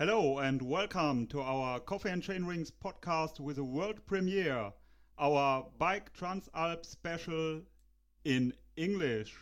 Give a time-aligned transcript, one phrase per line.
[0.00, 4.72] Hello and welcome to our Coffee and Chainrings podcast with a world premiere,
[5.18, 7.60] our Bike Transalp special
[8.24, 9.36] in English.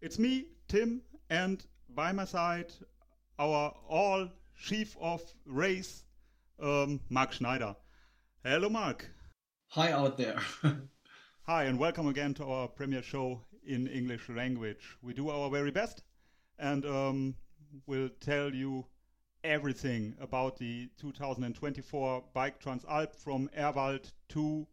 [0.00, 2.72] It's me, Tim, and by my side,
[3.38, 4.28] our all
[4.60, 6.02] chief of race,
[6.60, 7.76] um, Mark Schneider.
[8.42, 9.08] Hello, Mark.
[9.68, 10.40] Hi out there.
[11.42, 14.98] Hi, and welcome again to our premiere show in English language.
[15.02, 16.02] We do our very best
[16.58, 17.36] and um,
[17.86, 18.86] we'll tell you
[19.44, 24.66] everything about the 2024 Bike Transalp from Ehrwald to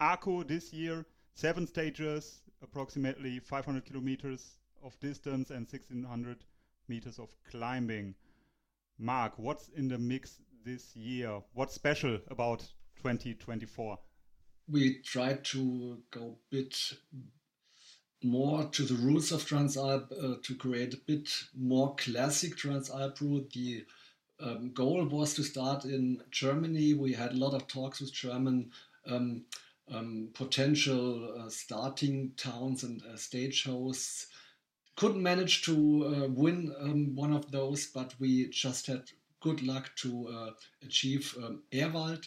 [0.00, 1.04] Arco this year.
[1.34, 6.44] Seven stages, approximately 500 kilometers of distance and 1600
[6.88, 8.14] meters of climbing.
[8.98, 11.40] Mark, what's in the mix this year?
[11.52, 12.60] What's special about
[12.96, 13.98] 2024?
[14.68, 16.76] We tried to go a bit
[18.22, 23.50] more to the roots of Transalp uh, to create a bit more classic Transalp route.
[23.52, 23.84] The
[24.40, 26.94] um, goal was to start in Germany.
[26.94, 28.70] We had a lot of talks with German
[29.06, 29.44] um,
[29.92, 34.26] um, potential uh, starting towns and uh, stage hosts.
[34.96, 35.74] Couldn't manage to
[36.06, 39.02] uh, win um, one of those, but we just had
[39.40, 40.50] good luck to uh,
[40.82, 42.26] achieve um, Ehrwald.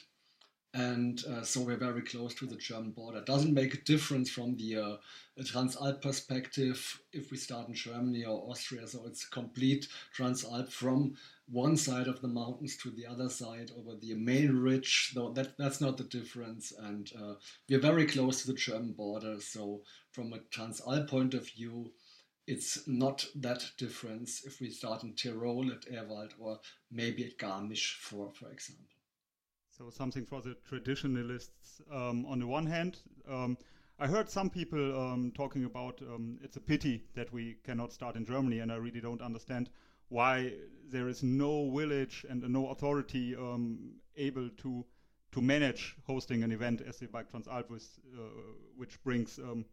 [0.78, 3.22] And uh, so we're very close to the German border.
[3.22, 4.98] Doesn't make a difference from the uh,
[5.42, 8.88] Transalp perspective if we start in Germany or Austria.
[8.88, 11.16] So it's complete Transalp from
[11.50, 15.14] one side of the mountains to the other side over the main ridge.
[15.16, 17.34] Though that that's not the difference, and uh,
[17.68, 19.40] we're very close to the German border.
[19.40, 21.92] So from a Transalp point of view,
[22.46, 26.60] it's not that difference if we start in Tyrol at Ehrwald or
[26.92, 28.97] maybe at Garmisch, for for example.
[29.78, 32.98] So something for the traditionalists um, on the one hand.
[33.30, 33.58] Um,
[34.00, 38.16] I heard some people um, talking about um, it's a pity that we cannot start
[38.16, 39.70] in Germany, and I really don't understand
[40.10, 40.54] why
[40.90, 44.86] there is no village and no authority um, able to
[45.34, 48.22] to manage hosting an event as the Bike Transalp, uh,
[48.78, 49.66] which brings um,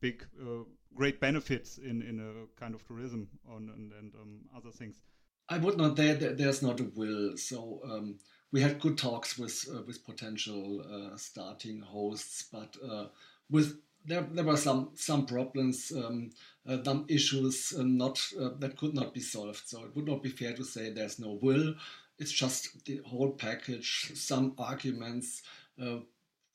[0.00, 0.64] big, uh,
[0.94, 4.12] great benefits in, in a kind of tourism on, and, and
[4.56, 5.02] other things.
[5.48, 6.14] I would not there.
[6.14, 7.36] There's not a will.
[7.36, 8.18] So um,
[8.52, 13.06] we had good talks with uh, with potential uh, starting hosts, but uh,
[13.50, 16.30] with there, there were some some problems, um,
[16.68, 19.62] uh, some issues uh, not uh, that could not be solved.
[19.66, 21.74] So it would not be fair to say there's no will.
[22.18, 25.42] It's just the whole package, some arguments
[25.82, 26.00] uh,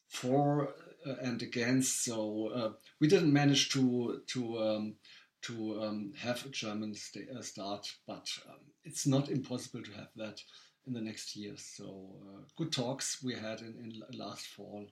[0.08, 0.74] for
[1.22, 2.03] and against.
[2.03, 4.96] So we didn't manage to to um,
[5.44, 10.41] to um, have a German st start, but um, it's not impossible to have that
[10.87, 11.63] in the next years.
[11.75, 12.15] So
[12.57, 14.85] good talks we had in, in last fall,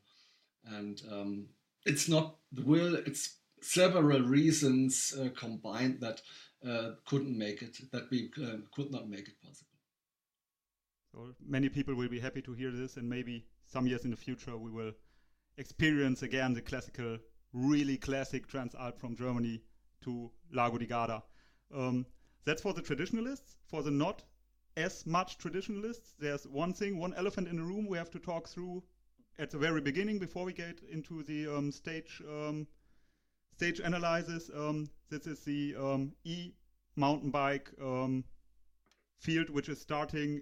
[0.65, 1.47] and um,
[1.85, 6.21] it's not the will, it's several reasons uh, combined that
[6.67, 9.71] uh, couldn't make it, that we uh, could not make it possible.
[11.13, 14.17] So many people will be happy to hear this, and maybe some years in the
[14.17, 14.91] future we will
[15.57, 17.17] experience again the classical,
[17.53, 19.61] really classic Transalp from Germany
[20.03, 21.23] to Lago di Garda.
[21.73, 22.05] Um,
[22.45, 23.55] that's for the traditionalists.
[23.67, 24.23] For the not
[24.77, 28.47] as much traditionalists, there's one thing, one elephant in the room we have to talk
[28.47, 28.83] through
[29.37, 32.67] at the very beginning, before we get into the um, stage um,
[33.55, 36.53] stage analysis, um, this is the um, e
[36.95, 38.23] mountain bike um,
[39.19, 40.41] field, which is starting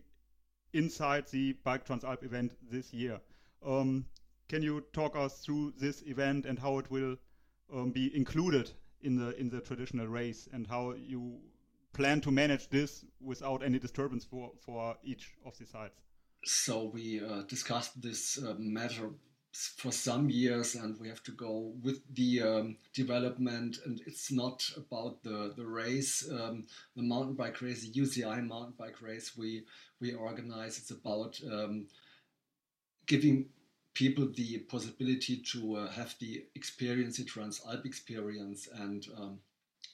[0.74, 3.20] inside the Bike Transalp event this year.
[3.66, 4.06] Um,
[4.50, 7.18] can you talk us through this event and how it will
[7.92, 8.70] be included
[9.02, 11.40] in the in the traditional race and how you
[11.94, 16.04] plan to manage this without any disturbance for for each of the sides?
[16.46, 19.10] so we uh, discussed this uh, matter
[19.54, 24.68] for some years and we have to go with the um, development and it's not
[24.76, 26.66] about the the race um,
[26.96, 29.64] the mountain bike race the UCI mountain bike race we
[30.02, 31.86] we organize it's about um,
[33.06, 33.46] giving
[33.94, 39.40] people the possibility to uh, have the experience the Transalp experience and um,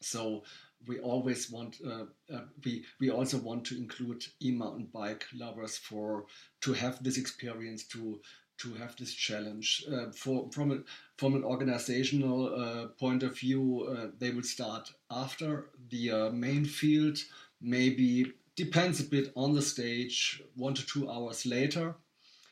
[0.02, 0.44] so
[0.88, 6.26] we always want uh, uh, we we also want to include e-mountain bike lovers for
[6.62, 8.20] to have this experience to
[8.58, 9.86] to have this challenge.
[9.92, 10.78] Uh, for from a,
[11.18, 16.66] from an organizational uh, point of view uh, they will start after the uh, main
[16.66, 17.18] field.
[17.62, 21.96] Maybe depends a bit on the stage one to two hours later.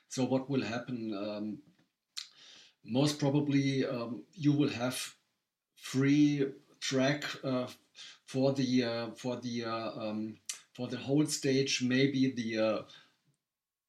[0.10, 1.58] So what will happen um,
[2.86, 5.14] most probably um, you will have
[5.76, 6.46] free
[6.80, 7.24] track
[8.28, 10.38] for the uh, for the uh, um,
[10.74, 12.82] for the whole stage, maybe the uh,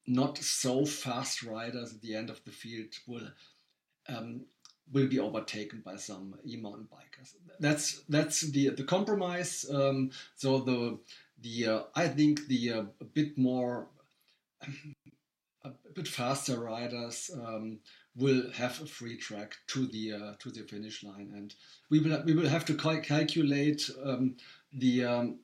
[0.07, 3.29] not so fast riders at the end of the field will
[4.07, 4.41] um,
[4.91, 7.33] will be overtaken by some e-mountain bikers.
[7.59, 9.65] That's that's the the compromise.
[9.71, 10.99] Um, so the
[11.41, 13.87] the uh, I think the uh, a bit more
[15.63, 17.79] a bit faster riders um,
[18.15, 21.53] will have a free track to the uh, to the finish line, and
[21.89, 24.35] we will we will have to cal calculate um,
[24.73, 25.39] the um,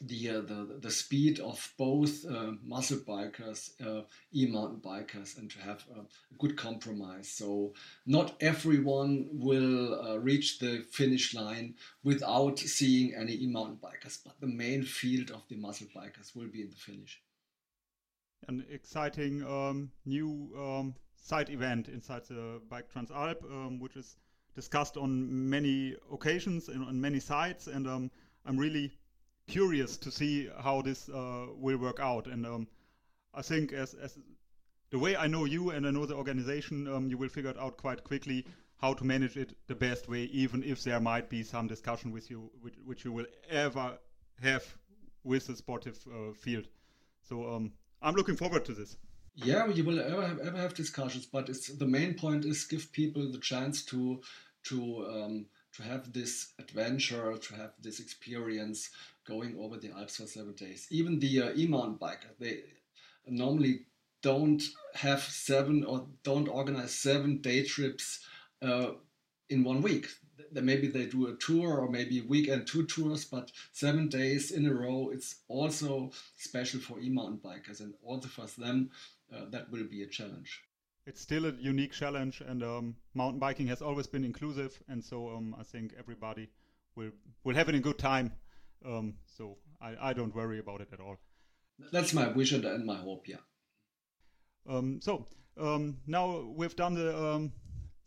[0.00, 4.02] the, uh, the the speed of both uh, muscle bikers, uh,
[4.34, 6.00] e-mountain bikers, and to have a,
[6.38, 7.30] good compromise.
[7.30, 7.72] So
[8.04, 14.46] not everyone will uh, reach the finish line without seeing any e-mountain bikers, but the
[14.46, 17.22] main field of the muscle bikers will be in the finish.
[18.48, 24.16] An exciting um, new um, side event inside the Bike Transalp, um, which is
[24.54, 28.10] discussed on many occasions and on many sites, and um,
[28.44, 28.92] I'm really
[29.48, 32.28] curious to see how this uh, will work out.
[32.28, 32.68] And um,
[33.34, 34.16] I think as, as
[34.90, 37.58] the way I know you and I know the organization, um, you will figure it
[37.58, 38.46] out quite quickly
[38.78, 42.30] how to manage it the best way, even if there might be some discussion with
[42.30, 43.98] you, which, which you will ever
[44.40, 44.64] have
[45.24, 46.68] with the sportive uh, field.
[47.28, 47.72] So um,
[48.02, 48.96] I'm looking forward to this.
[49.34, 52.90] Yeah, you will ever have, ever have discussions, but it's the main point is give
[52.92, 54.20] people the chance to
[54.64, 58.90] to um, to have this adventure, to have this experience
[59.26, 60.86] going over the Alps for seven days.
[60.90, 62.60] Even the uh, e-mountain biker, they
[63.26, 63.80] normally
[64.22, 64.62] don't
[64.94, 68.24] have seven or don't organize seven day trips
[68.62, 68.92] uh,
[69.50, 70.08] in one week.
[70.64, 74.74] Maybe they do a tour or maybe weekend two tours, but seven days in a
[74.74, 78.90] row, it's also special for e-mountain bikers and also for them,
[79.34, 80.62] uh, that will be a challenge
[81.06, 85.30] it's still a unique challenge, and um, mountain biking has always been inclusive, and so
[85.30, 86.48] um, I think everybody
[86.96, 87.12] will
[87.44, 88.32] will have it in good time.
[88.84, 91.16] Um, so I, I don't worry about it at all.
[91.92, 93.28] That's my wish and my hope.
[93.28, 93.36] Yeah.
[94.68, 95.26] Um, so
[95.60, 97.52] um, now we've done the um,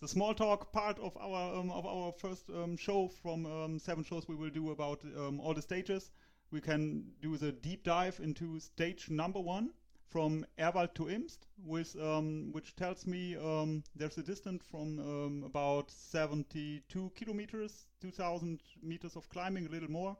[0.01, 4.49] the small talk part of our of our first show from seven shows we will
[4.49, 5.01] do about
[5.39, 6.11] all the stages.
[6.51, 9.71] We can do the deep dive into stage number one
[10.09, 15.43] from Ehrwald to Imst, with, um, which tells me um, there's a distance from um,
[15.45, 20.17] about 72 kilometers, 2,000 meters of climbing, a little more,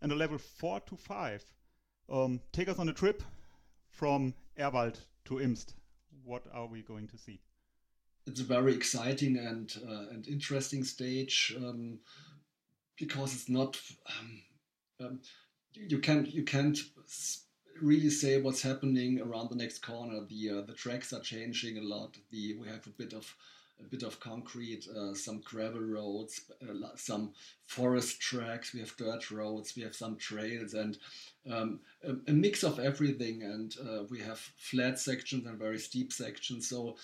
[0.00, 1.44] and a level 4 to 5.
[2.08, 3.22] Um, take us on a trip
[3.90, 5.74] from Ehrwald to Imst.
[6.24, 7.40] What are we going to see?
[8.26, 11.98] It's a very exciting and uh, and interesting stage um,
[12.98, 13.80] because it's not
[15.00, 15.20] um,
[15.74, 16.78] you can't you can't
[17.80, 20.20] really say what's happening around the next corner.
[20.28, 22.16] The uh, the tracks are changing a lot.
[22.30, 23.34] The we have a bit of
[23.80, 27.32] a bit of concrete, uh, some gravel roads, uh, some
[27.66, 28.72] forest tracks.
[28.72, 29.74] We have dirt roads.
[29.76, 30.96] We have some trails and
[31.50, 33.42] um, a, a, mix of everything.
[33.42, 36.68] And uh, we have flat sections and very steep sections.
[36.70, 36.96] So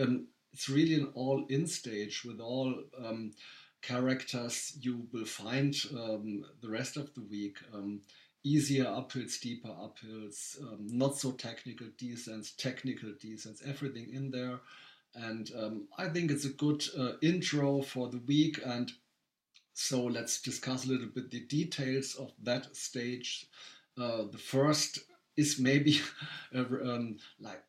[0.00, 2.74] um, it's really an all-in stage with all.
[3.04, 3.32] Um,
[3.82, 7.58] characters you will find um, the rest of the week.
[7.74, 8.00] Um,
[8.42, 14.60] easier uphills, deeper uphills, um, not so technical descents, technical descents, everything in there.
[15.14, 18.60] And um, I think it's a good uh, intro for the week.
[18.64, 18.90] And
[19.74, 23.46] so let's discuss a little bit the details of that stage.
[23.98, 25.00] Uh, the first
[25.36, 26.00] is maybe
[26.54, 27.62] um, like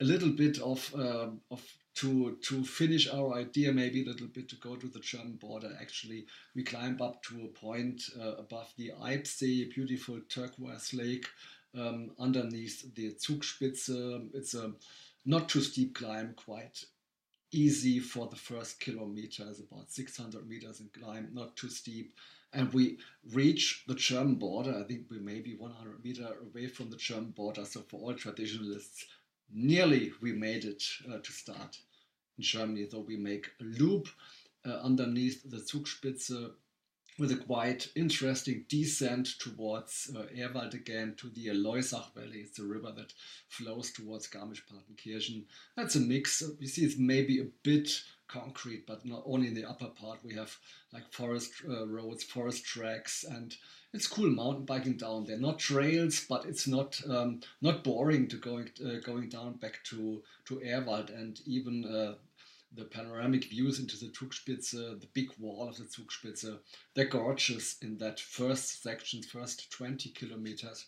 [0.00, 1.62] a little bit of uh, of
[1.94, 5.76] to to finish our idea maybe a little bit to go to the German border.
[5.80, 11.26] Actually, we climb up to a point uh, above the Eibsee, beautiful turquoise lake,
[11.76, 14.28] um, underneath the Zugspitze.
[14.34, 14.72] It's a
[15.26, 16.84] not too steep climb, quite
[17.52, 19.44] easy for the first kilometer.
[19.50, 22.14] It's about 600 meters in climb, not too steep.
[22.52, 22.98] And we
[23.32, 24.76] reach the German border.
[24.76, 27.64] I think we may be 100 meter away from the German border.
[27.64, 29.06] So for all traditionalists,
[29.52, 31.78] nearly we made it uh, to start
[32.38, 32.86] in Germany.
[32.90, 34.08] So we make a loop
[34.66, 36.52] uh, underneath the Zugspitze
[37.18, 42.38] with a quite interesting descent towards uh, Ehrwald again to the Loisach Valley.
[42.38, 43.12] It's a river that
[43.48, 45.44] flows towards Garmisch-Partenkirchen.
[45.76, 46.42] That's a mix.
[46.58, 47.90] You see, it's maybe a bit
[48.30, 50.18] concrete, but not only in the upper part.
[50.24, 50.56] We have
[50.92, 53.56] like forest uh, roads, forest tracks, and
[53.92, 55.38] it's cool mountain biking down there.
[55.38, 60.22] Not trails, but it's not um, not boring to going uh, going down back to
[60.46, 62.14] to Ehrwald, and even uh,
[62.72, 66.58] the panoramic views into the Zugspitze, the big wall of the Zugspitze.
[66.94, 70.86] They're gorgeous in that first section, first 20 kilometers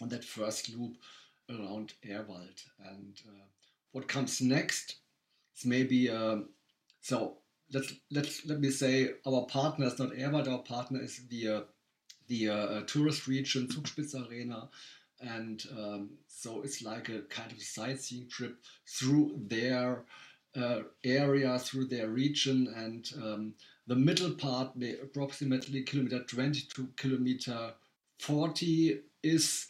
[0.00, 0.96] on that first loop
[1.50, 2.64] around Ehrwald.
[2.84, 3.44] And uh,
[3.92, 4.96] what comes next
[5.56, 6.48] is maybe um,
[7.02, 7.38] so.
[7.74, 10.46] Let's let's let me say our partner is not Ehrwald.
[10.46, 11.60] Our partner is the uh,
[12.28, 14.68] the uh, tourist region Zugspitze Arena,
[15.22, 20.04] and um, so it's like a kind of sightseeing trip through their
[20.54, 23.54] uh, area through their region and um,
[23.86, 27.72] the middle part approximately kilometer 22 kilometer
[28.18, 29.66] 40 is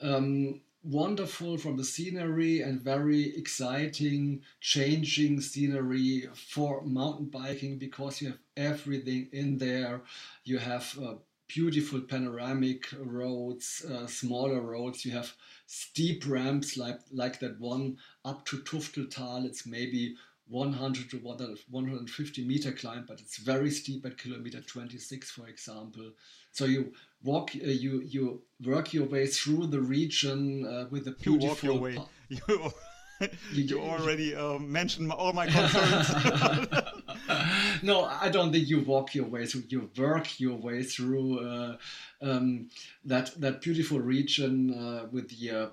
[0.00, 8.28] Um, wonderful from the scenery and very exciting, changing scenery for mountain biking because you
[8.28, 10.02] have everything in there.
[10.44, 11.14] You have uh,
[11.48, 15.04] beautiful panoramic roads, uh, smaller roads.
[15.04, 15.34] You have
[15.66, 19.44] steep ramps like like that one up to Tufteltal.
[19.44, 20.16] It's maybe
[20.48, 26.12] 100 to 150 meter climb, but it's very steep at kilometer 26, for example.
[26.52, 31.12] So you walk, uh, you you work your way through the region uh, with a
[31.12, 31.40] beautiful.
[31.40, 32.70] You walk your way.
[33.18, 36.12] You, you, already uh, mentioned all my concerns.
[37.82, 39.64] no, I don't think you walk your way through.
[39.70, 41.76] You work your way through uh,
[42.20, 42.68] um,
[43.06, 45.70] that that beautiful region uh, with the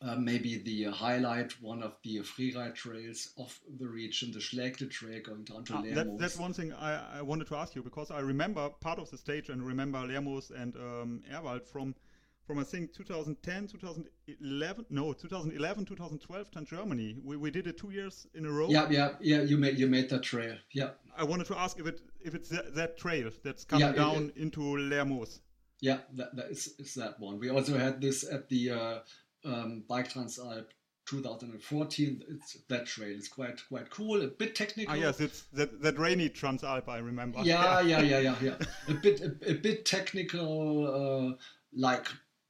[0.00, 5.20] uh, maybe the highlight, one of the freeride trails of the region, the Schlägte Trail
[5.22, 5.94] going down to ah, Lermoos.
[5.94, 9.10] That, that's one thing I, I, wanted to ask you because I remember part of
[9.10, 11.94] the stage and remember Lermoos and um, Ehrwald from
[12.46, 17.16] from I think 2010, 2011, no, 2011, 2012 to Germany.
[17.22, 18.68] We, we did it two years in a row.
[18.70, 19.42] Yeah, yeah, yeah.
[19.42, 20.56] You made you made that trail.
[20.72, 20.90] Yeah.
[21.16, 24.32] I wanted to ask if it if it's that, that trail that's coming yeah, down
[24.34, 25.40] it, into Lermoos.
[25.80, 27.38] Yeah, that, that is, is that one.
[27.38, 28.98] We also had this at the uh,
[29.44, 30.66] um, Bike Transalp
[31.06, 32.22] 2014.
[32.28, 33.14] It's that trail.
[33.16, 34.22] It's quite quite cool.
[34.22, 34.94] A bit technical.
[34.94, 36.88] Ah, yes, it's that, that rainy Transalp.
[36.88, 37.40] I remember.
[37.42, 38.56] Yeah, yeah, yeah, yeah, yeah.
[38.88, 41.36] a bit a, a bit technical, uh,
[41.74, 42.06] like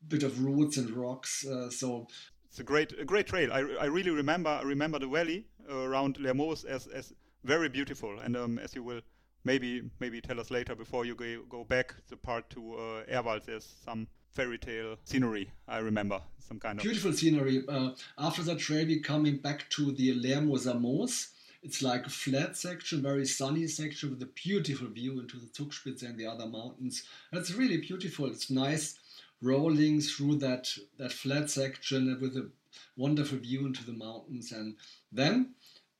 [0.09, 1.47] bit of roots and rocks.
[1.47, 2.07] Uh, so
[2.49, 3.53] it's a great a great trail.
[3.53, 7.13] I, I really remember I remember the valley around Lermoos as as
[7.45, 8.19] very beautiful.
[8.21, 9.01] And um, as you will
[9.45, 13.45] maybe maybe tell us later before you go, go back the part to uh, Ehrwald,
[13.47, 15.51] there's some fairy tale scenery.
[15.67, 17.65] I remember some kind of beautiful scenery.
[17.69, 21.29] Uh, after that we coming back to the Lermoser Moos.
[21.61, 26.05] It's like a flat section, very sunny section with a beautiful view into the Zugspitze
[26.05, 27.03] and the other mountains.
[27.33, 28.27] It's really beautiful.
[28.27, 28.97] It's nice
[29.43, 30.69] rolling through that
[30.99, 32.49] that flat section with a
[32.97, 34.53] wonderful view into the mountains.
[34.53, 34.77] And
[35.11, 35.55] then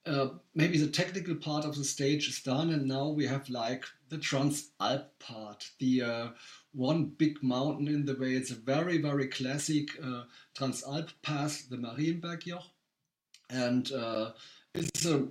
[0.07, 3.85] uh, maybe the technical part of the stage is done, and now we have like
[4.09, 6.29] the Transalp part, the uh,
[6.79, 8.35] one big mountain in the way.
[8.35, 10.23] It's a very, very classic uh,
[10.57, 12.63] Transalp pass, the Marienbergjoch.
[13.51, 14.31] And uh,
[14.75, 15.27] it's a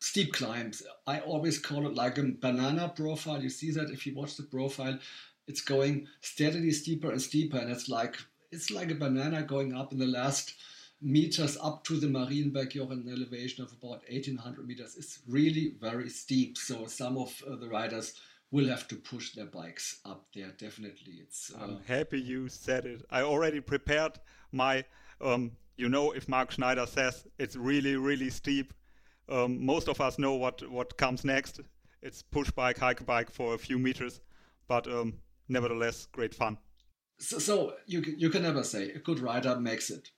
[0.00, 0.72] steep climb.
[1.06, 3.42] I always call it like a banana profile.
[3.42, 4.98] You see that if you watch the profile,
[5.46, 7.58] it's going steadily steeper and steeper.
[7.58, 8.16] And it's like
[8.50, 10.54] it's like a banana going up in the last
[11.02, 14.96] meters up to the Marienbergjoch in an elevation of about 1800 meters.
[14.96, 16.56] It's really very steep.
[16.56, 18.14] So some of uh, the riders
[18.50, 20.52] will have to push their bikes up there.
[20.58, 21.52] Definitely, it's.
[21.54, 23.04] Uh, I'm happy you said it.
[23.10, 24.18] I already prepared
[24.52, 24.84] my.
[25.20, 28.72] Um, you know, if Mark Schneider says it's really, really steep,
[29.28, 31.60] um, most of us know what what comes next.
[32.02, 34.20] It's push bike, hike bike for a few meters,
[34.68, 35.14] but um,
[35.48, 36.58] nevertheless, great fun.
[37.18, 40.10] So, so you you can never say a good rider makes it.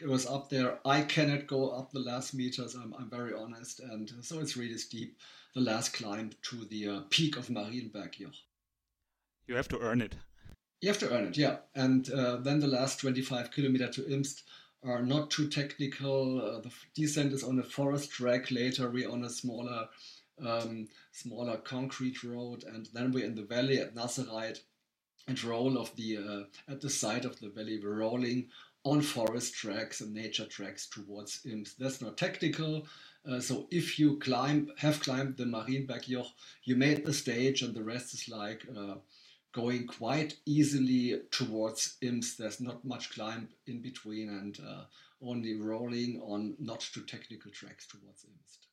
[0.00, 0.78] It was up there.
[0.84, 2.74] I cannot go up the last meters.
[2.74, 5.18] I'm, I'm very honest, and so it's really steep
[5.54, 8.34] the last climb to the uh, peak of Marienbergjoch.
[9.46, 10.16] You have to earn it.
[10.80, 11.58] You have to earn it, yeah.
[11.74, 14.44] And uh, then the last 25 kilometer to Imst
[14.82, 16.40] are not too technical.
[16.40, 18.50] Uh, the descent is on a forest track.
[18.50, 19.88] Later, we're on a smaller,
[20.42, 24.60] um, smaller concrete road, and then we're in the valley at Nassereith.
[25.28, 28.48] And roll of the uh, at the side of the valley, we're rolling
[28.84, 31.78] on forest tracks and nature tracks towards Imst.
[31.78, 32.86] That's not technical.
[33.28, 36.28] Uh, so if you climb, have climbed the Marienbergjoch,
[36.64, 38.94] you made the stage, and the rest is like uh,
[39.52, 42.38] going quite easily towards Imst.
[42.38, 44.84] There's not much climb in between, and uh,
[45.22, 48.68] only rolling on not too technical tracks towards Imst.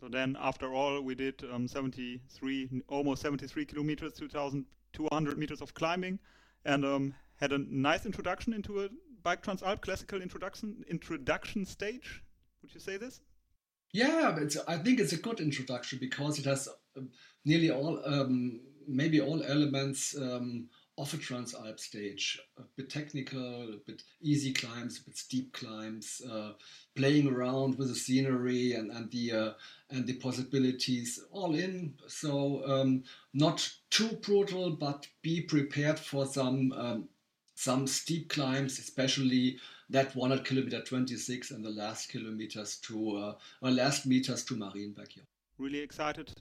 [0.00, 6.18] So then, after all, we did um, 73, almost 73 kilometers, 2,200 meters of climbing,
[6.64, 8.88] and um, had a nice introduction into a
[9.22, 12.22] Bike Transalp classical introduction introduction stage.
[12.62, 13.20] Would you say this?
[13.92, 14.38] Yeah,
[14.68, 17.10] I think it's a good introduction because it has um,
[17.44, 22.38] nearly all, um, maybe all elements um, of a Transalp stage.
[22.58, 26.52] A bit technical, a bit easy climbs, a bit steep climbs, uh,
[26.94, 29.50] playing around with the scenery and, and the uh,
[29.90, 31.94] and the possibilities all in.
[32.06, 37.08] So um, not too brutal, but be prepared for some um,
[37.56, 39.58] some steep climbs, especially
[39.88, 45.18] that 100 kilometer 26 and the last kilometers to uh, or last meters to Marienberg.
[45.58, 46.32] Really excited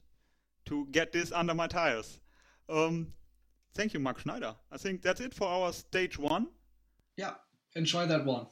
[0.65, 2.19] to get this under my tires.
[2.69, 3.07] Um,
[3.73, 4.55] thank you, Mark Schneider.
[4.71, 6.47] I think that's it for our stage one.
[7.15, 7.35] Yeah,
[7.75, 8.47] enjoy that one.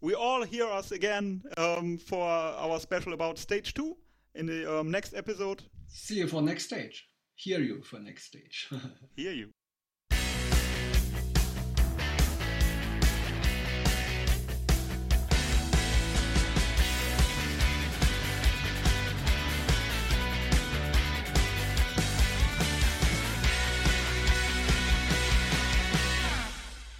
[0.00, 3.96] We all hear us again um, for our special about stage two
[4.34, 5.62] in the um, next episode.
[5.86, 7.06] See you for next stage.
[7.36, 8.68] Hear you for next stage.
[9.16, 9.50] hear you.